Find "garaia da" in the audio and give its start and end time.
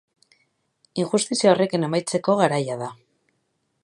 2.43-2.89